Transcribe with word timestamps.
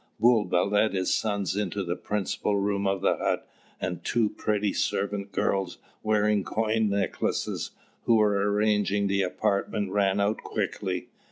Bulba 0.19 0.63
led 0.67 0.95
his 0.95 1.13
sons 1.13 1.55
into 1.55 1.83
the 1.83 1.95
principal 1.95 2.57
room 2.57 2.87
of 2.87 3.01
the 3.01 3.17
hut; 3.17 3.47
and 3.79 4.03
two 4.03 4.29
pretty 4.31 4.73
servant 4.73 5.31
girls 5.31 5.77
wearing 6.01 6.43
coin 6.43 6.89
necklaces, 6.89 7.69
who 8.05 8.15
were 8.15 8.51
arranging 8.51 9.05
the 9.05 9.21
apartment, 9.21 9.91
ran 9.91 10.19
out 10.19 10.37
quickly. 10.37 11.09